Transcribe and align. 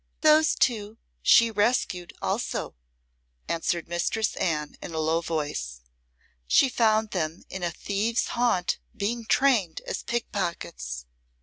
"Those 0.21 0.55
two 0.55 0.97
she 1.21 1.51
rescued 1.51 2.11
also," 2.23 2.75
answered 3.47 3.87
Mistress 3.87 4.35
Anne 4.37 4.75
in 4.81 4.95
a 4.95 4.99
low 4.99 5.21
voice. 5.21 5.81
"She 6.47 6.69
found 6.69 7.11
them 7.11 7.43
in 7.51 7.61
a 7.61 7.69
thieves' 7.69 8.29
haunt 8.29 8.79
being 8.97 9.25
trained 9.25 9.81
as 9.81 10.01
pickpockets. 10.01 11.05